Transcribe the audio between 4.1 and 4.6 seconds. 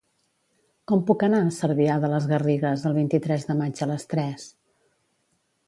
tres?